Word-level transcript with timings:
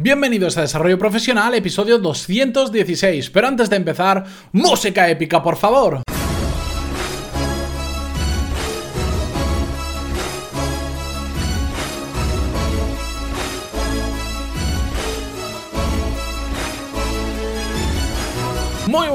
Bienvenidos 0.00 0.56
a 0.56 0.60
Desarrollo 0.60 0.96
Profesional, 0.96 1.54
episodio 1.54 1.98
216. 1.98 3.30
Pero 3.30 3.48
antes 3.48 3.68
de 3.68 3.74
empezar, 3.74 4.24
música 4.52 5.08
épica, 5.08 5.42
por 5.42 5.56
favor. 5.56 6.02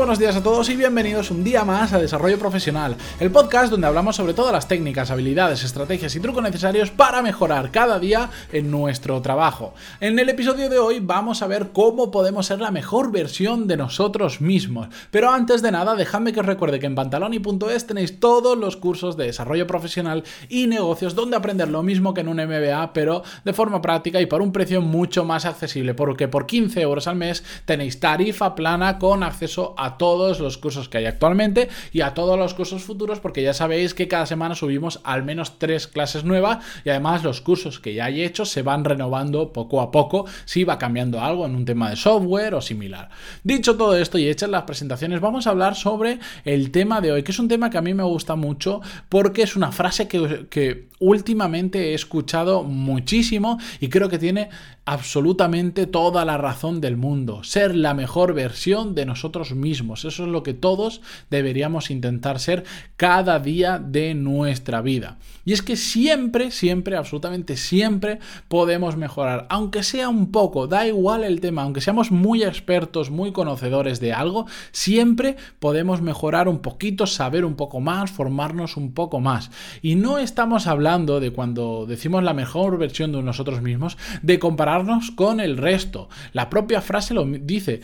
Buenos 0.04 0.20
días 0.20 0.36
a 0.36 0.44
todos 0.44 0.68
y 0.68 0.76
bienvenidos 0.76 1.32
un 1.32 1.46
día 1.46 1.64
más 1.64 1.94
a 1.94 1.98
Desarrollo 1.98 2.38
Profesional, 2.38 2.98
el 3.22 3.32
podcast 3.32 3.72
donde 3.72 3.88
hablamos 3.88 4.18
sobre 4.18 4.34
todas 4.34 4.52
las 4.52 4.68
técnicas, 4.68 5.12
habilidades, 5.12 5.64
estrategias 5.64 6.14
y 6.14 6.20
trucos 6.20 6.44
necesarios 6.44 6.92
para 6.92 7.22
mejorar 7.22 7.72
cada 7.72 8.00
día 8.00 8.30
en 8.52 8.70
nuestro 8.70 9.22
trabajo. 9.22 9.74
En 10.02 10.20
el 10.20 10.28
episodio 10.28 10.68
de 10.68 10.78
hoy 10.78 11.00
vamos 11.00 11.42
a 11.42 11.48
ver 11.48 11.70
cómo 11.72 12.12
podemos 12.12 12.48
ser 12.48 12.60
la 12.60 12.70
mejor 12.70 13.14
versión 13.14 13.66
de 13.66 13.78
nosotros 13.78 14.42
mismos. 14.42 14.90
Pero 15.10 15.32
antes 15.32 15.62
de 15.62 15.72
nada, 15.72 15.96
dejadme 15.96 16.34
que 16.34 16.42
os 16.42 16.46
recuerde 16.46 16.82
que 16.82 16.86
en 16.86 16.96
pantaloni.es 16.96 17.88
tenéis 17.88 18.20
todos 18.20 18.58
los 18.58 18.76
cursos 18.76 19.16
de 19.16 19.28
desarrollo 19.28 19.68
profesional 19.68 20.26
y 20.50 20.68
negocios 20.68 21.16
donde 21.16 21.38
aprender 21.38 21.70
lo 21.70 21.82
mismo 21.82 22.14
que 22.14 22.20
en 22.20 22.28
un 22.28 22.44
MBA, 22.44 22.92
pero 22.92 23.24
de 23.46 23.54
forma 23.54 23.82
práctica 23.82 24.20
y 24.20 24.26
por 24.26 24.42
un 24.42 24.52
precio 24.52 24.82
mucho 24.82 25.24
más 25.24 25.46
accesible, 25.46 25.94
porque 25.94 26.28
por 26.28 26.46
15 26.46 26.82
euros 26.82 27.08
al 27.08 27.16
mes 27.16 27.42
tenéis 27.64 28.02
tarifa 28.02 28.54
plana 28.54 29.00
con 29.00 29.24
acceso 29.24 29.74
a 29.78 29.93
todos 29.98 30.40
los 30.40 30.58
cursos 30.58 30.90
que 30.90 31.00
hay 31.00 31.06
actualmente 31.06 31.70
y 31.92 32.02
a 32.02 32.14
todos 32.14 32.38
los 32.38 32.54
cursos 32.54 32.84
futuros 32.84 33.20
porque 33.20 33.44
ya 33.44 33.54
sabéis 33.54 33.94
que 33.94 34.08
cada 34.08 34.26
semana 34.26 34.56
subimos 34.56 35.00
al 35.04 35.24
menos 35.24 35.60
tres 35.60 35.88
clases 35.88 36.24
nuevas 36.24 36.64
y 36.86 36.90
además 36.90 37.24
los 37.24 37.42
cursos 37.42 37.80
que 37.80 37.94
ya 37.94 38.06
hay 38.06 38.24
hechos 38.24 38.50
se 38.50 38.62
van 38.62 38.86
renovando 38.86 39.54
poco 39.54 39.82
a 39.82 39.92
poco 39.92 40.26
si 40.46 40.64
va 40.64 40.78
cambiando 40.78 41.22
algo 41.22 41.46
en 41.46 41.56
un 41.56 41.66
tema 41.66 41.90
de 41.90 41.96
software 41.96 42.56
o 42.56 42.62
similar. 42.62 43.10
Dicho 43.44 43.78
todo 43.78 43.96
esto 43.96 44.18
y 44.18 44.28
hechas 44.28 44.50
las 44.50 44.64
presentaciones, 44.64 45.22
vamos 45.22 45.48
a 45.48 45.52
hablar 45.52 45.76
sobre 45.76 46.20
el 46.46 46.72
tema 46.72 47.02
de 47.02 47.12
hoy, 47.12 47.24
que 47.24 47.32
es 47.32 47.40
un 47.40 47.48
tema 47.48 47.70
que 47.70 47.78
a 47.78 47.82
mí 47.82 47.94
me 47.94 48.04
gusta 48.04 48.36
mucho 48.36 48.82
porque 49.10 49.44
es 49.44 49.56
una 49.56 49.72
frase 49.72 50.08
que 50.08 50.88
últimamente 51.00 51.92
he 51.92 51.94
escuchado 51.94 52.64
muchísimo 52.64 53.60
y 53.80 53.90
creo 53.90 54.08
que 54.10 54.18
tiene 54.18 54.50
absolutamente 54.86 55.86
toda 55.86 56.26
la 56.26 56.38
razón 56.38 56.82
del 56.82 56.98
mundo. 56.98 57.44
Ser 57.44 57.76
la 57.76 57.94
mejor 57.94 58.34
versión 58.34 58.96
de 58.96 59.06
nosotros 59.06 59.54
mismos. 59.54 59.83
Eso 59.92 60.08
es 60.08 60.20
lo 60.20 60.44
que 60.44 60.54
todos 60.54 61.02
deberíamos 61.32 61.90
intentar 61.90 62.40
ser 62.40 62.66
cada 62.98 63.40
día 63.40 63.80
de 63.80 64.14
nuestra 64.14 64.82
vida. 64.82 65.18
Y 65.46 65.54
es 65.54 65.62
que 65.62 65.76
siempre, 65.76 66.52
siempre, 66.52 66.96
absolutamente 66.96 67.58
siempre 67.58 68.20
podemos 68.48 68.98
mejorar. 68.98 69.48
Aunque 69.50 69.84
sea 69.84 70.10
un 70.10 70.32
poco, 70.32 70.68
da 70.68 70.88
igual 70.88 71.24
el 71.24 71.42
tema, 71.42 71.64
aunque 71.64 71.82
seamos 71.82 72.12
muy 72.12 72.44
expertos, 72.44 73.10
muy 73.10 73.32
conocedores 73.32 74.00
de 74.00 74.14
algo, 74.14 74.46
siempre 74.72 75.38
podemos 75.60 76.02
mejorar 76.02 76.48
un 76.48 76.60
poquito, 76.60 77.08
saber 77.08 77.46
un 77.46 77.56
poco 77.56 77.80
más, 77.80 78.12
formarnos 78.12 78.78
un 78.78 78.94
poco 78.94 79.20
más. 79.20 79.50
Y 79.82 79.96
no 79.96 80.18
estamos 80.18 80.68
hablando 80.68 81.20
de 81.20 81.32
cuando 81.32 81.86
decimos 81.88 82.24
la 82.24 82.34
mejor 82.34 82.78
versión 82.78 83.12
de 83.12 83.24
nosotros 83.24 83.62
mismos, 83.62 83.98
de 84.22 84.40
comparar 84.40 84.84
con 85.16 85.40
el 85.40 85.58
resto. 85.58 86.10
La 86.34 86.50
propia 86.50 86.82
frase 86.82 87.14
lo 87.14 87.26
dice, 87.26 87.82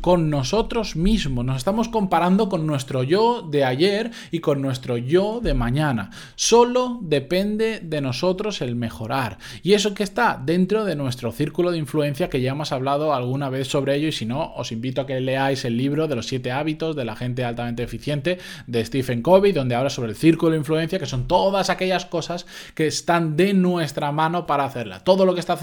con 0.00 0.30
nosotros 0.30 0.96
mismos. 0.96 1.35
Nos 1.44 1.56
estamos 1.56 1.88
comparando 1.88 2.48
con 2.48 2.66
nuestro 2.66 3.02
yo 3.02 3.42
de 3.42 3.64
ayer 3.64 4.10
y 4.30 4.40
con 4.40 4.62
nuestro 4.62 4.96
yo 4.96 5.40
de 5.40 5.54
mañana. 5.54 6.10
Solo 6.34 6.98
depende 7.02 7.80
de 7.80 8.00
nosotros 8.00 8.60
el 8.62 8.76
mejorar. 8.76 9.38
Y 9.62 9.74
eso 9.74 9.94
que 9.94 10.02
está 10.02 10.40
dentro 10.42 10.84
de 10.84 10.96
nuestro 10.96 11.32
círculo 11.32 11.70
de 11.70 11.78
influencia, 11.78 12.28
que 12.28 12.40
ya 12.40 12.52
hemos 12.52 12.72
hablado 12.72 13.14
alguna 13.14 13.50
vez 13.50 13.68
sobre 13.68 13.96
ello, 13.96 14.08
y 14.08 14.12
si 14.12 14.26
no, 14.26 14.54
os 14.54 14.72
invito 14.72 15.00
a 15.00 15.06
que 15.06 15.20
leáis 15.20 15.64
el 15.64 15.76
libro 15.76 16.08
de 16.08 16.16
los 16.16 16.26
siete 16.26 16.52
hábitos 16.52 16.96
de 16.96 17.04
la 17.04 17.16
gente 17.16 17.44
altamente 17.44 17.82
eficiente 17.82 18.38
de 18.66 18.84
Stephen 18.84 19.22
Covey, 19.22 19.52
donde 19.52 19.74
habla 19.74 19.90
sobre 19.90 20.10
el 20.10 20.16
círculo 20.16 20.52
de 20.52 20.58
influencia, 20.58 20.98
que 20.98 21.06
son 21.06 21.26
todas 21.26 21.70
aquellas 21.70 22.06
cosas 22.06 22.46
que 22.74 22.86
están 22.86 23.36
de 23.36 23.54
nuestra 23.54 24.12
mano 24.12 24.46
para 24.46 24.64
hacerla. 24.64 25.00
Todo 25.00 25.24
lo 25.24 25.34
que 25.34 25.40
está 25.40 25.58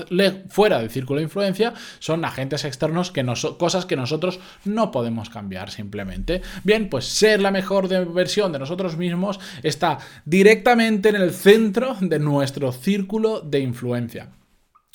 fuera 0.49 0.79
del 0.79 0.89
círculo 0.89 1.19
de 1.19 1.25
influencia 1.25 1.73
son 1.99 2.25
agentes 2.25 2.65
externos, 2.65 3.11
que 3.11 3.23
cosas 3.57 3.85
que 3.85 3.95
nosotros 3.95 4.39
no 4.65 4.91
podemos 4.91 5.29
cambiar 5.29 5.62
simplemente. 5.71 6.41
Bien, 6.63 6.89
pues 6.89 7.05
ser 7.05 7.41
la 7.41 7.51
mejor 7.51 7.87
versión 8.13 8.51
de 8.51 8.59
nosotros 8.59 8.97
mismos 8.97 9.39
está 9.61 9.99
directamente 10.25 11.09
en 11.09 11.15
el 11.15 11.31
centro 11.31 11.95
de 11.99 12.19
nuestro 12.19 12.71
círculo 12.71 13.41
de 13.41 13.59
influencia. 13.59 14.29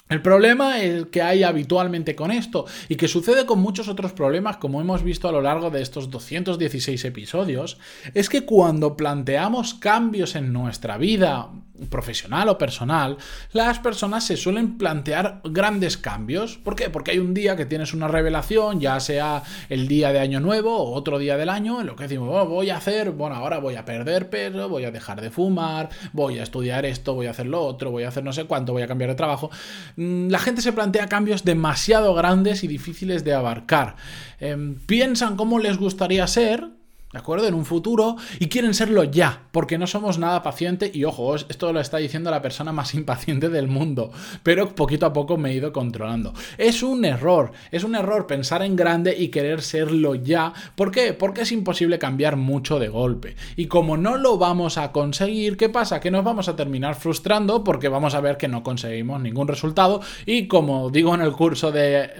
El 0.08 0.22
problema 0.22 0.80
es 0.80 1.06
que 1.06 1.20
hay 1.20 1.42
habitualmente 1.42 2.14
con 2.14 2.30
esto 2.30 2.64
y 2.88 2.96
que 2.96 3.08
sucede 3.08 3.44
con 3.44 3.60
muchos 3.60 3.88
otros 3.88 4.12
problemas 4.12 4.56
como 4.56 4.80
hemos 4.80 5.02
visto 5.02 5.28
a 5.28 5.32
lo 5.32 5.42
largo 5.42 5.70
de 5.70 5.82
estos 5.82 6.10
216 6.10 7.04
episodios, 7.04 7.78
es 8.14 8.28
que 8.28 8.46
cuando 8.46 8.96
planteamos 8.96 9.74
cambios 9.74 10.34
en 10.34 10.52
nuestra 10.52 10.96
vida 10.96 11.50
profesional 11.86 12.48
o 12.48 12.58
personal, 12.58 13.19
las 13.52 13.78
personas 13.78 14.24
se 14.24 14.36
suelen 14.36 14.78
plantear 14.78 15.41
grandes 15.44 15.96
cambios. 15.96 16.58
¿Por 16.58 16.75
qué? 16.75 16.90
Porque 16.90 17.12
hay 17.12 17.19
un 17.19 17.34
día 17.34 17.56
que 17.56 17.66
tienes 17.66 17.94
una 17.94 18.08
revelación, 18.08 18.80
ya 18.80 18.98
sea 19.00 19.42
el 19.69 19.86
día 19.86 20.12
de 20.12 20.19
año 20.19 20.40
nuevo 20.40 20.76
o 20.76 20.94
otro 20.94 21.19
día 21.19 21.36
del 21.36 21.48
año, 21.48 21.80
en 21.80 21.86
lo 21.86 21.96
que 21.96 22.04
decimos, 22.04 22.30
oh, 22.32 22.46
voy 22.46 22.70
a 22.70 22.76
hacer, 22.76 23.12
bueno, 23.12 23.36
ahora 23.36 23.58
voy 23.58 23.76
a 23.76 23.84
perder 23.84 24.28
peso, 24.28 24.69
voy 24.69 24.84
a 24.84 24.90
dejar 24.90 25.20
de 25.20 25.30
fumar, 25.30 25.90
voy 26.12 26.38
a 26.38 26.42
estudiar 26.42 26.84
esto, 26.84 27.14
voy 27.14 27.26
a 27.26 27.30
hacer 27.30 27.46
lo 27.46 27.62
otro, 27.62 27.90
voy 27.90 28.04
a 28.04 28.08
hacer 28.08 28.25
no 28.25 28.32
sé 28.32 28.44
cuánto, 28.44 28.72
voy 28.72 28.82
a 28.82 28.88
cambiar 28.88 29.10
de 29.10 29.16
trabajo. 29.16 29.50
Mm, 29.98 30.28
la 30.28 30.38
gente 30.38 30.62
se 30.62 30.72
plantea 30.72 31.09
cambios 31.09 31.42
demasiado 31.42 32.14
grandes 32.14 32.62
y 32.62 32.69
difíciles 32.69 33.25
de 33.25 33.34
abarcar. 33.34 33.97
Em, 34.38 34.76
piensan 34.76 35.36
cómo 35.36 35.59
les 35.59 35.76
gustaría 35.76 36.25
ser, 36.28 36.69
¿De 37.10 37.19
acuerdo? 37.19 37.48
En 37.48 37.54
un 37.54 37.64
futuro 37.64 38.16
y 38.38 38.48
quieren 38.48 38.74
serlo 38.74 39.02
ya, 39.02 39.44
porque 39.50 39.78
no 39.78 39.86
somos 39.86 40.19
nada 40.19 40.42
pacientes 40.42 40.94
y 40.94 41.04
ojo, 41.04 41.36
esto 41.36 41.72
lo 41.72 41.80
está 41.80 41.96
diciendo 41.96 42.30
la 42.30 42.42
persona 42.42 42.70
más 42.70 42.94
impaciente 42.98 43.48
del 43.48 43.66
mundo, 43.66 44.12
pero 44.42 44.74
poquito 44.74 45.06
a 45.06 45.14
poco 45.14 45.38
me 45.38 45.50
he 45.50 45.54
ido 45.54 45.72
controlando. 45.72 46.34
Es 46.58 46.82
un 46.82 47.06
error, 47.06 47.52
es 47.70 47.82
un 47.82 47.94
error 47.94 48.26
pensar 48.26 48.62
en 48.62 48.76
grande 48.76 49.16
y 49.19 49.28
querer 49.28 49.62
serlo 49.62 50.16
ya. 50.16 50.52
¿Por 50.74 50.91
qué? 50.91 51.14
Porque 51.14 51.42
es 51.42 51.52
imposible 51.52 51.98
cambiar 51.98 52.36
mucho 52.36 52.78
de 52.78 52.88
golpe. 52.88 53.36
Y 53.56 53.69
como 53.69 53.96
no 53.96 54.19
lo 54.19 54.36
vamos 54.36 54.76
a 54.76 54.92
conseguir, 54.92 55.56
¿qué 55.56 55.70
pasa? 55.70 56.00
Que 56.00 56.10
nos 56.10 56.25
vamos 56.25 56.48
a 56.48 56.56
terminar 56.56 56.94
frustrando 56.94 57.64
porque 57.64 57.88
vamos 57.88 58.14
a 58.14 58.20
ver 58.20 58.36
que 58.36 58.48
no 58.48 58.62
conseguimos 58.62 59.19
ningún 59.22 59.48
resultado 59.48 60.02
y 60.26 60.46
como 60.46 60.90
digo 60.90 61.14
en 61.14 61.22
el 61.22 61.32
curso 61.32 61.72
de, 61.72 62.10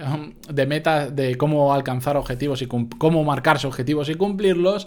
de 0.51 0.65
metas 0.65 1.15
de 1.15 1.37
cómo 1.37 1.75
alcanzar 1.75 2.17
objetivos 2.17 2.63
y 2.63 2.67
cómo 2.67 3.23
marcarse 3.23 3.67
objetivos 3.67 4.09
y 4.09 4.15
cumplirlos, 4.15 4.78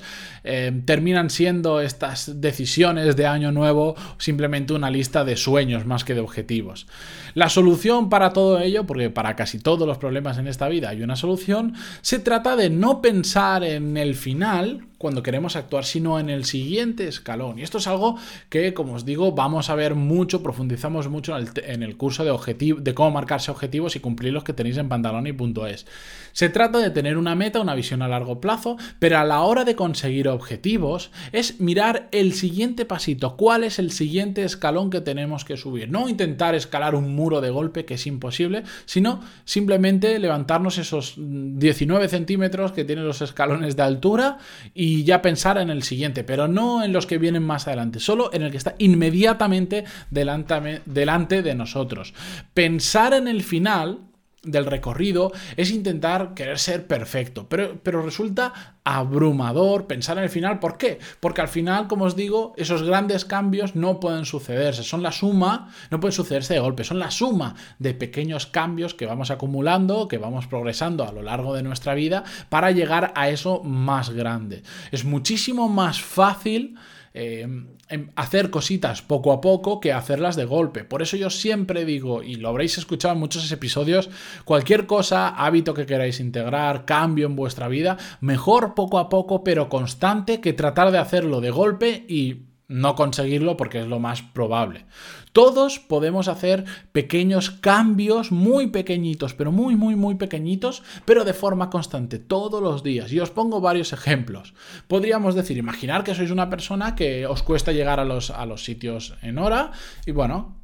eh, 0.45 0.73
terminan 0.85 1.31
siendo 1.31 1.81
estas 1.81 2.41
decisiones 2.41 3.17
de 3.17 3.27
año 3.27 3.53
nuevo 3.53 3.95
simplemente 4.19 4.73
una 4.73 4.91
lista 4.91 5.25
de 5.25 5.37
sueños 5.37 5.87
más 5.87 6.05
que 6.05 6.15
de 6.15 6.21
objetivos. 6.21 6.87
La 7.35 7.49
solución 7.49 8.09
para 8.09 8.33
todo 8.33 8.59
ello, 8.61 8.85
porque 8.85 9.11
para 9.11 9.37
casi 9.37 9.59
todos 9.59 9.87
los 9.87 9.99
problemas 9.99 10.39
en 10.39 10.49
esta 10.49 10.69
vida 10.69 10.91
hay 10.91 11.03
una 11.03 11.17
solución, 11.17 11.75
se 12.03 12.19
trata 12.19 12.57
de 12.57 12.71
no 12.71 13.01
pensar 13.01 13.65
en 13.65 13.97
el 13.97 14.15
final, 14.15 14.87
cuando 15.03 15.23
queremos 15.23 15.57
actuar, 15.57 15.85
sino 15.85 16.19
en 16.21 16.31
el 16.31 16.45
siguiente 16.45 17.09
escalón. 17.09 17.59
Y 17.59 17.63
esto 17.63 17.79
es 17.79 17.89
algo 17.89 18.17
que, 18.49 18.73
como 18.73 18.95
os 18.95 19.05
digo, 19.05 19.33
vamos 19.33 19.69
a 19.69 19.75
ver 19.75 19.97
mucho, 19.97 20.43
profundizamos 20.43 21.09
mucho 21.09 21.37
en 21.37 21.83
el, 21.83 21.97
curso 21.97 22.25
de, 22.25 22.77
de 22.79 22.95
cómo 22.95 23.11
marcarse 23.11 23.51
objetivos 23.51 23.97
y 23.97 24.01
cumplir 24.01 24.33
los 24.33 24.45
que 24.45 24.53
tenéis 24.53 24.77
en 24.77 24.89
pantaloni.es. 24.89 25.87
Se 26.33 26.49
trata 26.49 26.79
de 26.79 26.91
tener 26.91 27.19
una 27.19 27.35
meta, 27.35 27.61
una 27.61 27.75
visión 27.75 28.01
a 28.01 28.09
largo 28.09 28.41
plazo, 28.41 28.77
pero 29.01 29.19
a 29.19 29.25
la 29.25 29.43
hora 29.43 29.65
de 29.65 29.75
conseguir 29.75 30.29
objetivos 30.29 31.11
es 31.33 31.61
mirar 31.61 32.09
el 32.13 32.33
siguiente 32.33 32.85
pasito, 32.85 33.37
cuál 33.37 33.65
es 33.65 33.81
el 33.81 33.91
siguiente 33.91 34.45
escalón 34.45 34.89
que 34.89 35.01
tenemos 35.01 35.45
que 35.45 35.57
subir. 35.57 35.91
No 35.91 36.09
intentar 36.09 36.55
escalar 36.55 36.95
un 36.95 37.15
muro 37.15 37.41
de 37.41 37.51
golpe, 37.51 37.85
que 37.85 37.95
es 37.95 38.07
imposible, 38.07 38.63
sino 38.87 39.21
simplemente 39.45 40.19
levantarnos 40.21 40.79
esos 40.79 41.15
19 41.17 42.09
centímetros 42.09 42.71
que 42.71 42.85
tienen 42.85 43.05
los 43.05 43.21
escalones 43.21 43.77
de 43.77 43.83
altura 43.83 44.39
y 44.75 44.92
y 44.93 45.05
ya 45.05 45.23
pensar 45.23 45.57
en 45.57 45.71
el 45.71 45.83
siguiente, 45.83 46.23
pero 46.23 46.49
no 46.49 46.85
en 46.85 46.93
los 46.93 47.07
que 47.07 47.17
vienen 47.17 47.43
más 47.43 47.67
adelante, 47.67 47.99
solo 47.99 48.31
en 48.35 48.43
el 48.43 48.51
que 48.51 48.59
está 48.59 48.75
inmediatamente 48.77 49.85
delante, 50.11 50.83
delante 50.85 51.43
de 51.43 51.55
nosotros. 51.55 52.13
Pensar 52.53 53.15
en 53.15 53.27
el 53.27 53.43
final 53.43 54.01
del 54.43 54.67
recorrido 54.67 55.33
es 55.57 55.71
intentar 55.71 56.35
querer 56.35 56.59
ser 56.59 56.87
perfecto, 56.87 57.49
pero, 57.49 57.79
pero 57.83 58.03
resulta 58.03 58.77
abrumador 58.85 59.87
pensar 59.87 60.19
en 60.19 60.25
el 60.25 60.31
final. 60.31 60.59
¿Por 60.59 60.77
qué? 60.79 60.99
Porque 61.21 61.41
al 61.41 61.49
final, 61.49 61.87
como 61.87 62.07
os 62.07 62.17
digo, 62.17 62.53
esos 62.57 62.83
grandes 62.83 63.25
cambios 63.25 63.77
no 63.77 64.01
pueden 64.01 64.25
sucederse, 64.25 64.83
son 64.83 65.03
la 65.03 65.13
suma, 65.13 65.73
no 65.91 66.01
pueden 66.01 66.13
sucederse 66.13 66.55
de 66.55 66.61
golpe, 66.61 66.83
son 66.83 66.99
la 66.99 67.13
suma 67.13 67.55
de 67.79 67.95
pequeños 67.95 68.47
cambios 68.47 68.95
que 68.95 69.07
vamos 69.07 69.31
acumulando, 69.31 70.09
que 70.09 70.19
vamos 70.19 70.47
progresando 70.47 71.05
a 71.05 71.13
lo 71.13 71.23
largo 71.23 71.55
de 71.55 71.63
nuestra 71.63 71.95
vida 71.95 72.25
para 72.49 72.73
llegar 72.73 73.13
a 73.15 73.29
eso 73.29 73.63
más 73.63 74.11
grande. 74.11 74.65
Es 74.91 75.05
muchísimo 75.05 75.69
más 75.69 76.01
fácil 76.01 76.77
eh, 77.15 77.47
em, 77.89 78.11
hacer 78.17 78.51
cositas 78.51 79.03
poco 79.03 79.33
a 79.33 79.41
poco 79.41 79.81
que 79.81 79.93
hacerlas 79.93 80.37
de 80.37 80.45
golpe. 80.45 80.85
Por 80.85 81.03
eso 81.03 81.17
yo 81.17 81.31
siempre 81.31 81.85
digo, 81.85 82.23
y 82.23 82.37
lo 82.37 82.49
habréis 82.49 82.79
escuchado 82.79 83.15
en 83.15 83.21
muchos 83.21 83.51
episodios, 83.53 84.09
cualquier 84.45 84.87
cosa, 84.87 85.29
hábito 85.29 85.75
que 85.75 85.87
queráis 85.87 86.21
integrar, 86.21 86.85
cambio 86.85 87.27
en 87.27 87.37
vuestra 87.37 87.69
vida, 87.69 87.99
mejor 88.21 88.75
poco 88.75 88.99
a 88.99 89.09
poco, 89.09 89.45
pero 89.45 89.69
constante, 89.69 90.41
que 90.41 90.53
tratar 90.53 90.91
de 90.91 90.99
hacerlo 90.99 91.41
de 91.41 91.51
golpe 91.51 92.05
y 92.09 92.52
no 92.73 92.95
conseguirlo 92.97 93.57
porque 93.57 93.81
es 93.81 93.87
lo 93.87 94.01
más 94.01 94.23
probable. 94.23 94.87
Todos 95.33 95.79
podemos 95.79 96.29
hacer 96.29 96.65
pequeños 96.93 97.51
cambios 97.51 98.33
muy 98.33 98.69
pequeñitos, 98.69 99.35
pero 99.35 99.53
muy, 99.53 99.77
muy, 99.77 99.95
muy 99.95 100.15
pequeñitos, 100.17 100.83
pero 101.05 101.25
de 101.25 101.35
forma 101.35 101.71
constante, 101.71 102.19
todos 102.19 102.63
los 102.63 102.83
días. 102.83 103.13
Y 103.13 103.21
os 103.21 103.31
pongo 103.31 103.61
varios 103.61 103.93
ejemplos. 103.93 104.55
Podríamos 104.89 105.35
decir, 105.35 105.57
imaginar 105.57 106.05
que 106.05 106.15
sois 106.15 106.31
una 106.31 106.51
persona 106.51 106.95
que 106.95 107.27
os 107.27 107.43
cuesta 107.43 107.73
llegar 107.73 108.01
a 108.01 108.05
los, 108.05 108.31
a 108.31 108.45
los 108.47 108.65
sitios 108.65 109.15
en 109.23 109.39
hora 109.39 109.73
y 110.07 110.13
bueno, 110.13 110.57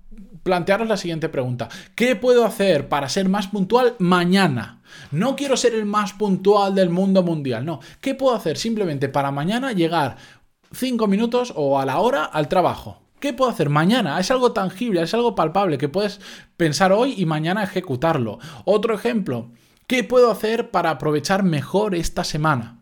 plantearos 0.43 0.88
la 0.88 0.96
siguiente 0.96 1.28
pregunta. 1.28 1.69
¿Qué 1.94 2.16
puedo 2.16 2.44
hacer 2.44 2.88
para 2.88 3.08
ser 3.08 3.28
más 3.28 3.49
puntual 3.49 3.94
mañana? 3.99 4.81
No 5.10 5.37
quiero 5.37 5.56
ser 5.56 5.75
el 5.75 5.84
más 5.84 6.14
puntual 6.14 6.75
del 6.75 6.90
mundo 6.90 7.22
mundial, 7.22 7.64
no. 7.64 7.81
¿Qué 8.00 8.14
puedo 8.14 8.34
hacer 8.34 8.56
simplemente 8.56 9.08
para 9.08 9.31
mañana 9.31 9.72
llegar 9.72 10.16
5 10.73 11.06
minutos 11.06 11.53
o 11.56 11.79
a 11.79 11.87
la 11.87 11.99
hora 11.99 12.25
al 12.25 12.49
trabajo. 12.49 13.03
¿Qué 13.20 13.32
puedo 13.32 13.50
hacer 13.50 13.69
mañana? 13.69 14.20
Es 14.20 14.31
algo 14.31 14.53
tangible, 14.53 15.03
es 15.03 15.12
algo 15.12 15.35
palpable 15.35 15.79
que 15.79 15.88
puedes 15.88 16.20
pensar 16.56 16.93
hoy 16.93 17.15
y 17.17 17.26
mañana 17.26 17.65
ejecutarlo. 17.65 18.38
Otro 18.65 18.94
ejemplo, 18.94 19.50
¿qué 19.88 20.05
puedo 20.05 20.31
hacer 20.31 20.70
para 20.70 20.91
aprovechar 20.91 21.43
mejor 21.43 21.97
esta 21.97 22.23
semana? 22.23 22.79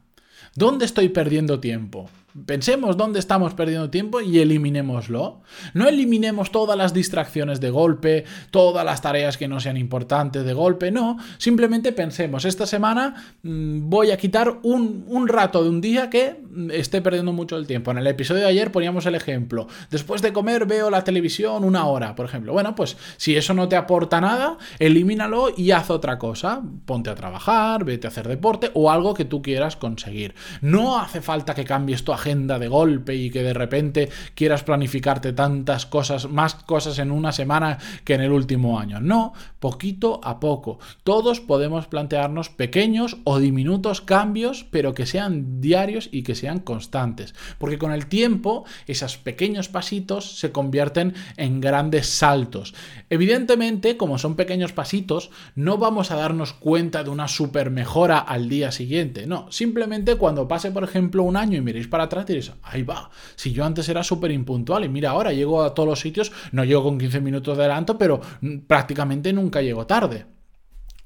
¿Dónde 0.55 0.85
estoy 0.85 1.09
perdiendo 1.09 1.61
tiempo? 1.61 2.11
Pensemos 2.44 2.99
dónde 2.99 3.19
estamos 3.19 3.55
perdiendo 3.55 3.88
tiempo 3.88 4.21
y 4.21 4.41
eliminémoslo. 4.41 5.41
No 5.73 5.88
eliminemos 5.88 6.53
todas 6.53 6.77
las 6.77 6.93
distracciones 6.93 7.61
de 7.61 7.71
golpe, 7.71 8.25
todas 8.50 8.85
las 8.85 9.00
tareas 9.00 9.38
que 9.38 9.49
no 9.49 9.59
sean 9.59 9.79
importantes 9.79 10.44
de 10.44 10.53
golpe, 10.53 10.91
no. 10.91 11.17
Simplemente 11.38 11.93
pensemos, 11.93 12.44
esta 12.44 12.67
semana 12.67 13.15
mm, 13.43 13.88
voy 13.88 14.11
a 14.11 14.19
quitar 14.19 14.59
un, 14.65 15.05
un 15.06 15.29
rato 15.29 15.62
de 15.62 15.71
un 15.71 15.81
día 15.81 16.11
que 16.11 16.43
esté 16.73 17.00
perdiendo 17.00 17.33
mucho 17.33 17.56
el 17.56 17.67
tiempo. 17.67 17.91
En 17.91 17.99
el 17.99 18.06
episodio 18.06 18.43
de 18.43 18.49
ayer 18.49 18.71
poníamos 18.71 19.06
el 19.06 19.15
ejemplo. 19.15 19.67
Después 19.91 20.21
de 20.21 20.35
comer 20.35 20.67
veo 20.67 20.91
la 20.91 21.05
televisión 21.05 21.65
una 21.65 21.87
hora, 21.87 22.15
por 22.15 22.27
ejemplo. 22.27 22.53
Bueno, 22.53 22.75
pues 22.75 22.99
si 23.17 23.35
eso 23.35 23.55
no 23.55 23.69
te 23.69 23.77
aporta 23.77 24.21
nada, 24.21 24.59
elimínalo 24.79 25.49
y 25.56 25.71
haz 25.71 25.88
otra 25.88 26.19
cosa. 26.19 26.61
Ponte 26.85 27.09
a 27.09 27.15
trabajar, 27.15 27.85
vete 27.85 28.06
a 28.06 28.11
hacer 28.11 28.29
deporte 28.29 28.71
o 28.75 28.91
algo 28.91 29.15
que 29.15 29.25
tú 29.25 29.41
quieras 29.41 29.77
conseguir. 29.77 30.35
No 30.61 30.99
hace 30.99 31.23
falta 31.23 31.55
que 31.55 31.65
cambies 31.65 32.05
tu 32.05 32.12
agenda 32.12 32.25
de 32.26 32.67
golpe 32.67 33.14
y 33.14 33.31
que 33.31 33.44
de 33.44 33.55
repente 33.55 34.08
quieras 34.34 34.64
planificarte 34.64 35.32
tantas 35.32 35.87
cosas, 35.87 36.28
más 36.28 36.55
cosas 36.55 36.99
en 36.99 37.12
una 37.12 37.31
semana 37.31 37.78
que 38.05 38.14
en 38.14 38.20
el 38.20 38.32
último 38.32 38.81
año. 38.81 39.00
No, 39.00 39.32
poquito 39.61 40.20
a 40.25 40.40
poco. 40.40 40.81
Todos 41.05 41.40
podemos 41.40 41.87
plantearnos 41.87 42.49
pequeños 42.49 43.19
o 43.23 43.38
diminutos 43.38 44.00
cambios, 44.00 44.67
pero 44.70 44.93
que 44.93 45.06
sean 45.06 45.61
diarios 45.61 46.08
y 46.11 46.25
que 46.25 46.34
sean 46.34 46.58
constantes. 46.58 47.32
Porque 47.58 47.78
con 47.78 47.93
el 47.93 48.06
tiempo, 48.06 48.64
esos 48.88 49.19
pequeños 49.19 49.69
pasitos 49.69 50.38
se 50.38 50.50
convierten 50.50 51.14
en 51.37 51.61
grandes 51.61 52.08
saltos. 52.08 52.75
Evidentemente, 53.08 53.96
como 53.96 54.19
son 54.19 54.34
pequeños 54.34 54.73
pasitos, 54.73 55.31
no 55.55 55.78
vamos 55.78 56.11
a 56.11 56.17
darnos 56.17 56.52
cuenta 56.52 57.05
de 57.05 57.11
una 57.11 57.28
super 57.28 57.70
mejora 57.70 58.19
al 58.19 58.49
día 58.49 58.73
siguiente. 58.73 59.28
No, 59.28 59.50
simplemente 59.52 60.17
cuando 60.17 60.49
pase, 60.49 60.73
por 60.73 60.82
ejemplo, 60.82 61.23
un 61.23 61.37
año 61.37 61.58
y 61.58 61.61
miréis 61.61 61.87
para 61.87 62.05
atrás, 62.05 62.16
ahí 62.63 62.83
va. 62.83 63.11
Si 63.35 63.53
yo 63.53 63.65
antes 63.65 63.89
era 63.89 64.03
súper 64.03 64.31
impuntual 64.31 64.85
y 64.85 64.89
mira 64.89 65.11
ahora 65.11 65.33
llego 65.33 65.63
a 65.63 65.75
todos 65.75 65.89
los 65.89 66.01
sitios, 66.01 66.33
no 66.53 66.65
llego 66.65 66.83
con 66.83 66.99
15 66.99 67.21
minutos 67.21 67.57
de 67.57 67.65
adelanto, 67.65 67.99
pero 67.99 68.21
prácticamente 68.67 69.33
nunca 69.33 69.63
llego 69.63 69.87
tarde. 69.87 70.27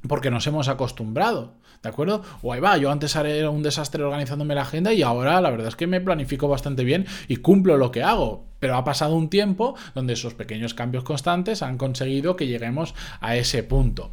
Porque 0.08 0.30
nos 0.30 0.46
hemos 0.46 0.68
acostumbrado, 0.68 1.56
¿de 1.82 1.88
acuerdo? 1.88 2.22
O 2.42 2.52
ahí 2.52 2.60
va, 2.60 2.76
yo 2.78 2.90
antes 2.90 3.14
era 3.16 3.50
un 3.50 3.62
desastre 3.62 4.02
organizándome 4.02 4.54
la 4.54 4.62
agenda 4.62 4.94
y 4.94 5.02
ahora 5.02 5.40
la 5.40 5.50
verdad 5.50 5.68
es 5.68 5.76
que 5.76 5.86
me 5.86 6.00
planifico 6.00 6.48
bastante 6.48 6.84
bien 6.84 7.06
y 7.28 7.36
cumplo 7.36 7.76
lo 7.76 7.90
que 7.90 8.02
hago. 8.02 8.46
Pero 8.60 8.76
ha 8.76 8.84
pasado 8.84 9.14
un 9.14 9.28
tiempo 9.28 9.74
donde 9.94 10.14
esos 10.14 10.34
pequeños 10.34 10.72
cambios 10.74 11.04
constantes 11.04 11.62
han 11.62 11.76
conseguido 11.76 12.36
que 12.36 12.46
lleguemos 12.46 12.94
a 13.20 13.36
ese 13.36 13.62
punto. 13.62 14.10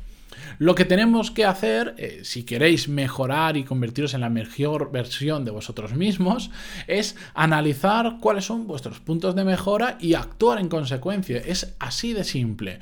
Lo 0.59 0.75
que 0.75 0.85
tenemos 0.85 1.31
que 1.31 1.45
hacer, 1.45 1.95
eh, 1.97 2.21
si 2.23 2.43
queréis 2.43 2.89
mejorar 2.89 3.57
y 3.57 3.63
convertiros 3.63 4.13
en 4.13 4.21
la 4.21 4.29
mejor 4.29 4.91
versión 4.91 5.45
de 5.45 5.51
vosotros 5.51 5.93
mismos, 5.93 6.51
es 6.87 7.15
analizar 7.33 8.17
cuáles 8.19 8.45
son 8.45 8.67
vuestros 8.67 8.99
puntos 8.99 9.35
de 9.35 9.43
mejora 9.43 9.97
y 9.99 10.13
actuar 10.13 10.59
en 10.59 10.69
consecuencia. 10.69 11.37
Es 11.37 11.75
así 11.79 12.13
de 12.13 12.23
simple. 12.23 12.79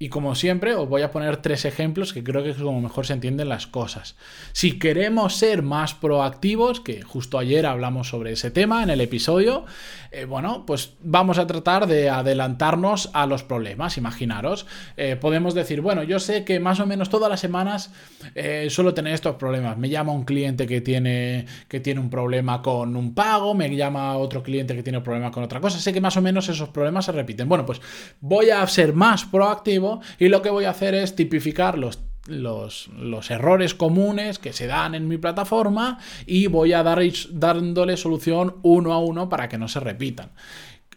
Y 0.00 0.10
como 0.10 0.36
siempre, 0.36 0.74
os 0.74 0.88
voy 0.88 1.02
a 1.02 1.10
poner 1.10 1.38
tres 1.38 1.64
ejemplos 1.64 2.12
que 2.12 2.22
creo 2.22 2.44
que 2.44 2.50
es 2.50 2.56
como 2.56 2.80
mejor 2.80 3.04
se 3.04 3.14
entienden 3.14 3.48
las 3.48 3.66
cosas. 3.66 4.14
Si 4.52 4.78
queremos 4.78 5.34
ser 5.34 5.62
más 5.62 5.94
proactivos, 5.94 6.80
que 6.80 7.02
justo 7.02 7.36
ayer 7.36 7.66
hablamos 7.66 8.08
sobre 8.08 8.30
ese 8.30 8.52
tema 8.52 8.84
en 8.84 8.90
el 8.90 9.00
episodio, 9.00 9.64
eh, 10.12 10.24
bueno, 10.24 10.64
pues 10.66 10.94
vamos 11.02 11.38
a 11.38 11.48
tratar 11.48 11.88
de 11.88 12.10
adelantarnos 12.10 13.10
a 13.12 13.26
los 13.26 13.42
problemas. 13.42 13.98
Imaginaros, 13.98 14.66
eh, 14.96 15.16
podemos 15.16 15.54
decir, 15.54 15.80
bueno, 15.80 16.04
yo 16.04 16.20
sé 16.20 16.44
que 16.44 16.60
más 16.60 16.78
o 16.78 16.86
menos 16.86 17.10
todas 17.10 17.28
las 17.28 17.40
semanas 17.40 17.92
eh, 18.36 18.68
suelo 18.70 18.94
tener 18.94 19.14
estos 19.14 19.34
problemas. 19.34 19.78
Me 19.78 19.88
llama 19.88 20.12
un 20.12 20.24
cliente 20.24 20.68
que 20.68 20.80
tiene, 20.80 21.46
que 21.66 21.80
tiene 21.80 21.98
un 21.98 22.08
problema 22.08 22.62
con 22.62 22.94
un 22.94 23.14
pago, 23.14 23.52
me 23.52 23.74
llama 23.74 24.16
otro 24.16 24.44
cliente 24.44 24.76
que 24.76 24.84
tiene 24.84 24.98
un 24.98 25.04
problema 25.04 25.32
con 25.32 25.42
otra 25.42 25.60
cosa. 25.60 25.80
Sé 25.80 25.92
que 25.92 26.00
más 26.00 26.16
o 26.16 26.22
menos 26.22 26.48
esos 26.48 26.68
problemas 26.68 27.06
se 27.06 27.10
repiten. 27.10 27.48
Bueno, 27.48 27.66
pues 27.66 27.80
voy 28.20 28.50
a 28.50 28.64
ser 28.68 28.92
más 28.92 29.24
proactivo 29.24 29.87
y 30.18 30.28
lo 30.28 30.42
que 30.42 30.50
voy 30.50 30.64
a 30.64 30.70
hacer 30.70 30.94
es 30.94 31.16
tipificar 31.16 31.78
los 31.78 31.98
los, 32.28 33.30
errores 33.30 33.74
comunes 33.74 34.38
que 34.38 34.52
se 34.52 34.66
dan 34.66 34.94
en 34.94 35.08
mi 35.08 35.18
plataforma 35.18 35.98
y 36.26 36.46
voy 36.46 36.72
a 36.72 36.82
dar, 36.82 37.00
dándole 37.30 37.96
solución 37.96 38.56
uno 38.62 38.92
a 38.92 38.98
uno 38.98 39.28
para 39.28 39.48
que 39.48 39.58
no 39.58 39.68
se 39.68 39.80
repitan. 39.80 40.30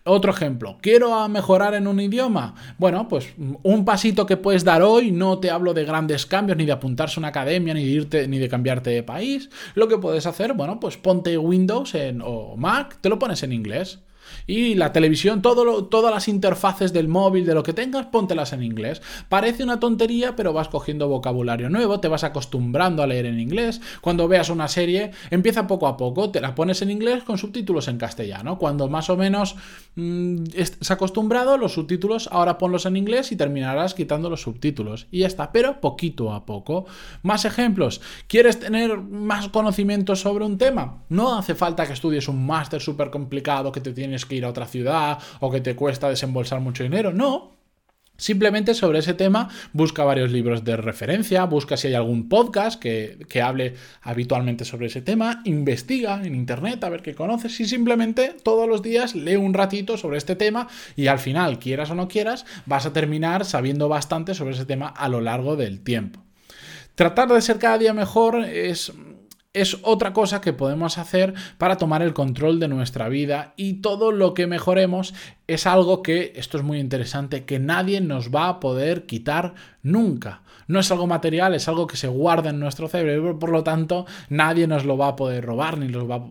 Otro 0.04 0.32
ejemplo, 0.32 0.80
¿quiero 0.82 1.30
mejorar 1.30 1.76
en 1.76 1.86
un 1.86 2.00
idioma? 2.00 2.56
Bueno, 2.80 3.08
pues 3.08 3.36
un 3.62 3.86
pasito 3.86 4.26
que 4.26 4.36
puedes 4.36 4.64
dar 4.64 4.82
hoy, 4.82 5.12
no 5.12 5.38
te 5.38 5.52
hablo 5.52 5.76
de 5.76 5.86
grandes 5.86 6.26
cambios, 6.26 6.58
ni 6.58 6.66
de 6.66 6.72
apuntarse 6.72 7.20
a 7.20 7.22
una 7.22 7.28
academia, 7.28 7.76
ni 7.76 7.86
de 7.86 7.92
irte, 7.92 8.28
ni 8.28 8.40
de 8.40 8.50
cambiarte 8.50 8.90
de 8.90 9.04
país. 9.04 9.52
Lo 9.76 9.88
que 9.88 10.00
puedes 10.00 10.26
hacer, 10.26 10.54
bueno, 10.54 10.80
pues 10.80 10.98
ponte 10.98 11.38
Windows 11.38 11.94
en, 11.94 12.24
o 12.26 12.58
Mac, 12.58 12.98
te 13.00 13.10
lo 13.10 13.20
pones 13.20 13.44
en 13.44 13.54
inglés. 13.54 14.00
Y 14.48 14.76
la 14.76 14.94
televisión, 14.94 15.42
todo 15.42 15.86
todas 15.86 16.14
las 16.14 16.28
interfaces 16.28 16.94
del 16.94 17.08
móvil, 17.08 17.46
de 17.46 17.54
lo 17.54 17.64
que 17.64 17.74
tengas, 17.74 18.08
póntelas 18.08 18.54
en 18.54 18.64
inglés. 18.64 19.02
Parece 19.30 19.64
una 19.64 19.80
tontería, 19.80 20.36
pero 20.36 20.54
vas 20.54 20.68
cogiendo 20.68 21.08
vocabulario 21.08 21.70
nuevo, 21.70 22.00
te 22.00 22.08
vas 22.08 22.24
acostumbrando 22.24 23.04
a 23.04 23.08
leer 23.08 23.26
en 23.26 23.40
inglés. 23.40 23.82
Cuando 24.02 24.28
veas 24.28 24.50
una 24.50 24.68
serie, 24.68 25.12
empieza 25.30 25.68
poco 25.68 25.88
a 25.88 25.98
poco, 25.98 26.30
te 26.30 26.42
la 26.42 26.56
pones 26.56 26.82
en 26.82 26.92
inglés 26.92 27.24
con 27.24 27.38
subtítulos 27.38 27.88
en 27.88 27.98
castellano. 27.98 28.58
Cuando 28.58 28.88
más 28.88 29.10
o 29.10 29.18
menos 29.18 29.56
mmm, 29.96 30.44
estés 30.56 30.92
acostumbrado, 30.92 31.58
los 31.58 31.74
subtítulos 31.74 32.30
ahora 32.32 32.58
ponlos 32.58 32.86
en 32.86 32.98
inglés 32.98 33.32
y 33.32 33.36
terminarás 33.36 33.94
quitando 33.94 34.30
los 34.30 34.42
subtítulos. 34.42 35.08
Y 35.12 35.20
ya 35.20 35.28
está, 35.28 35.52
pero 35.52 35.80
poquito 35.80 36.34
a 36.34 36.46
poco. 36.46 36.86
Más 37.24 37.46
ejemplos. 37.46 38.02
¿Quieres 38.28 38.60
tener 38.60 38.98
más 38.98 39.50
conocimientos 39.50 40.22
sobre 40.22 40.46
un 40.46 40.58
tema? 40.58 41.04
No 41.10 41.38
hace 41.38 41.56
falta 41.56 41.86
que 41.86 41.94
estudies 41.94 42.28
un 42.28 42.46
máster 42.46 42.82
súper 42.82 43.10
complicado 43.10 43.72
que 43.72 43.82
te 43.82 43.94
tienes 43.94 44.21
que 44.26 44.36
ir 44.36 44.46
a 44.46 44.50
otra 44.50 44.66
ciudad 44.66 45.20
o 45.40 45.52
que 45.52 45.62
te 45.62 45.76
cuesta 45.76 46.10
desembolsar 46.10 46.60
mucho 46.60 46.84
dinero. 46.84 47.12
No, 47.14 47.52
Simplemente 48.22 48.76
sobre 48.76 49.00
ese 49.00 49.16
tema 49.16 49.50
busca 49.74 50.04
varios 50.04 50.32
libros 50.32 50.64
de 50.64 50.78
referencia, 50.78 51.44
busca 51.46 51.76
si 51.76 51.88
hay 51.88 51.96
algún 51.96 52.30
podcast 52.30 52.80
que, 52.80 53.18
que, 53.28 53.42
hable 53.42 53.74
habitualmente 54.04 54.64
sobre 54.64 54.86
ese 54.86 55.02
tema, 55.02 55.42
investiga 55.44 56.22
en 56.24 56.36
internet 56.36 56.84
a 56.84 56.90
ver 56.90 57.02
qué 57.02 57.16
conoces 57.16 57.60
y 57.60 57.66
simplemente 57.66 58.36
todos 58.44 58.70
los 58.70 58.84
días 58.84 59.16
lee 59.16 59.38
un 59.38 59.56
ratito 59.56 59.98
sobre 59.98 60.20
este 60.20 60.36
tema 60.36 60.68
y 60.96 61.08
al 61.08 61.18
final, 61.18 61.58
quieras 61.58 61.90
o 61.90 61.96
no 61.96 62.08
quieras, 62.08 62.46
vas 62.68 62.86
a 62.86 62.94
terminar 62.94 63.44
sabiendo 63.44 63.90
bastante 63.90 64.36
sobre 64.36 64.54
ese 64.54 64.66
tema 64.66 64.90
a 64.90 65.10
lo 65.10 65.20
largo 65.20 65.56
del 65.56 65.82
tiempo. 65.82 66.24
Tratar 66.94 67.28
de 67.30 67.42
ser 67.42 67.58
cada 67.58 67.80
día 67.80 67.96
mejor 67.96 68.44
es 68.44 68.94
es 69.54 69.78
otra 69.84 70.14
cosa 70.14 70.42
que 70.42 70.54
podemos 70.54 70.98
hacer 70.98 71.34
para 71.58 71.78
tomar 71.78 72.02
el 72.02 72.14
control 72.14 72.60
de 72.60 72.68
nuestra 72.68 73.10
vida 73.10 73.54
y 73.58 73.82
todo 73.82 74.12
lo 74.12 74.34
que 74.34 74.48
mejoremos 74.48 75.14
es 75.48 75.68
algo 75.68 76.02
que, 76.02 76.34
esto 76.36 76.58
es 76.58 76.64
muy 76.64 76.80
interesante, 76.80 77.46
que 77.46 77.60
nadie 77.60 78.02
nos 78.02 78.34
va 78.34 78.48
a 78.48 78.60
poder 78.60 79.06
quitar 79.06 79.54
nunca. 79.84 80.42
No 80.68 80.80
es 80.80 80.90
algo 80.90 81.06
material, 81.06 81.54
es 81.54 81.68
algo 81.68 81.86
que 81.86 81.98
se 81.98 82.08
guarda 82.08 82.52
en 82.52 82.60
nuestro 82.60 82.88
cerebro, 82.88 83.38
por 83.38 83.50
lo 83.50 83.62
tanto 83.62 84.06
nadie 84.30 84.68
nos 84.68 84.86
lo 84.86 84.98
va 84.98 85.10
a 85.10 85.16
poder 85.18 85.44
robar 85.44 85.78
ni, 85.78 85.88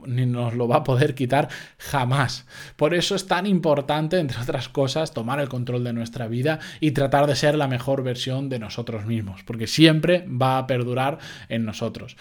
ni, 0.06 0.24
nos 0.24 0.54
lo 0.54 0.66
va 0.66 0.76
a 0.76 0.84
poder 0.84 1.14
quitar 1.14 1.48
jamás. 1.76 2.46
Por 2.76 2.94
eso 2.94 3.14
es 3.14 3.26
tan 3.26 3.46
importante, 3.46 4.18
entre 4.18 4.40
otras 4.40 4.70
cosas, 4.70 5.12
tomar 5.12 5.40
el 5.40 5.50
control 5.50 5.84
de 5.84 5.92
nuestra 5.92 6.26
vida 6.26 6.58
y 6.80 6.92
tratar 6.92 7.26
de 7.26 7.36
ser 7.36 7.54
la 7.54 7.68
mejor 7.68 8.02
versión 8.02 8.48
de 8.48 8.58
nosotros 8.58 9.04
mismos, 9.04 9.42
porque 9.44 9.66
siempre 9.66 10.24
va 10.26 10.56
a 10.56 10.66
perdurar 10.66 11.18
en 11.50 11.66
nosotros. 11.66 12.16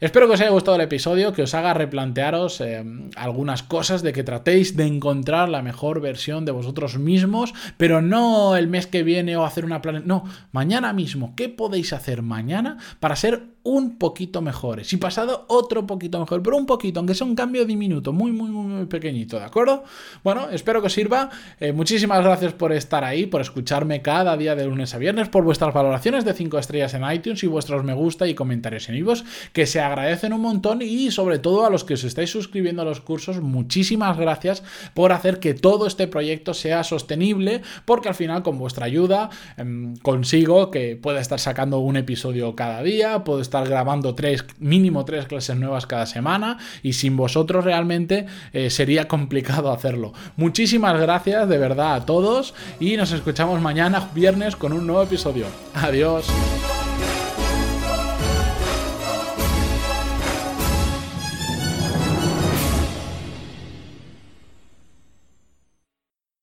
Espero 0.00 0.28
que 0.28 0.34
os 0.34 0.40
haya 0.40 0.50
gustado 0.50 0.76
el 0.76 0.82
episodio, 0.82 1.32
que 1.32 1.42
os 1.42 1.54
haga 1.54 1.74
replantearos 1.74 2.60
eh, 2.60 2.84
algunas 3.16 3.62
cosas, 3.62 4.02
de 4.02 4.12
que 4.12 4.22
tratéis 4.22 4.76
de 4.76 4.86
encontrar 4.86 5.48
la 5.48 5.62
mejor 5.62 6.00
versión 6.00 6.43
de 6.44 6.52
vosotros 6.52 6.98
mismos, 6.98 7.54
pero 7.76 8.02
no 8.02 8.56
el 8.56 8.68
mes 8.68 8.86
que 8.86 9.02
viene 9.02 9.36
o 9.36 9.44
hacer 9.44 9.64
una 9.64 9.82
plan... 9.82 10.02
No, 10.06 10.24
mañana 10.52 10.92
mismo. 10.92 11.34
¿Qué 11.36 11.48
podéis 11.48 11.92
hacer 11.92 12.22
mañana 12.22 12.78
para 13.00 13.16
ser 13.16 13.53
un 13.64 13.96
poquito 13.96 14.42
mejores. 14.42 14.92
Y 14.92 14.98
pasado 14.98 15.46
otro 15.48 15.86
poquito 15.86 16.20
mejor, 16.20 16.42
pero 16.42 16.56
un 16.56 16.66
poquito, 16.66 17.00
aunque 17.00 17.14
sea 17.14 17.26
un 17.26 17.34
cambio 17.34 17.64
diminuto, 17.64 18.12
muy, 18.12 18.30
muy, 18.30 18.50
muy, 18.50 18.66
muy 18.66 18.86
pequeñito, 18.86 19.38
¿de 19.38 19.44
acuerdo? 19.44 19.84
Bueno, 20.22 20.50
espero 20.50 20.82
que 20.82 20.88
os 20.88 20.92
sirva. 20.92 21.30
Eh, 21.58 21.72
muchísimas 21.72 22.22
gracias 22.22 22.52
por 22.52 22.72
estar 22.72 23.04
ahí, 23.04 23.24
por 23.24 23.40
escucharme 23.40 24.02
cada 24.02 24.36
día 24.36 24.54
de 24.54 24.66
lunes 24.66 24.94
a 24.94 24.98
viernes, 24.98 25.30
por 25.30 25.44
vuestras 25.44 25.72
valoraciones 25.72 26.26
de 26.26 26.34
5 26.34 26.58
estrellas 26.58 26.92
en 26.92 27.10
iTunes 27.10 27.42
y 27.42 27.46
vuestros 27.46 27.84
me 27.84 27.94
gusta 27.94 28.28
y 28.28 28.34
comentarios 28.34 28.86
en 28.90 28.96
iVoox, 28.96 29.24
que 29.54 29.66
se 29.66 29.80
agradecen 29.80 30.34
un 30.34 30.42
montón 30.42 30.82
y 30.82 31.10
sobre 31.10 31.38
todo 31.38 31.64
a 31.64 31.70
los 31.70 31.84
que 31.84 31.94
os 31.94 32.04
estáis 32.04 32.30
suscribiendo 32.30 32.82
a 32.82 32.84
los 32.84 33.00
cursos, 33.00 33.40
muchísimas 33.40 34.18
gracias 34.18 34.62
por 34.92 35.12
hacer 35.12 35.40
que 35.40 35.54
todo 35.54 35.86
este 35.86 36.06
proyecto 36.06 36.52
sea 36.52 36.84
sostenible, 36.84 37.62
porque 37.86 38.10
al 38.10 38.14
final 38.14 38.42
con 38.42 38.58
vuestra 38.58 38.84
ayuda 38.84 39.30
em, 39.56 39.96
consigo 39.96 40.70
que 40.70 40.96
pueda 40.96 41.20
estar 41.20 41.40
sacando 41.40 41.78
un 41.78 41.96
episodio 41.96 42.54
cada 42.54 42.82
día, 42.82 43.24
puedo 43.24 43.40
estar 43.40 43.53
estar 43.54 43.68
grabando 43.68 44.14
tres, 44.14 44.44
mínimo 44.58 45.04
tres 45.04 45.26
clases 45.26 45.56
nuevas 45.56 45.86
cada 45.86 46.06
semana 46.06 46.58
y 46.82 46.94
sin 46.94 47.16
vosotros 47.16 47.64
realmente 47.64 48.26
eh, 48.52 48.70
sería 48.70 49.06
complicado 49.14 49.70
hacerlo. 49.70 50.12
Muchísimas 50.36 51.00
gracias 51.00 51.48
de 51.48 51.58
verdad 51.58 51.94
a 51.94 52.06
todos 52.06 52.54
y 52.80 52.96
nos 52.96 53.12
escuchamos 53.12 53.60
mañana 53.60 54.08
viernes 54.14 54.56
con 54.56 54.72
un 54.72 54.86
nuevo 54.86 55.02
episodio. 55.02 55.46
Adiós. 55.74 56.26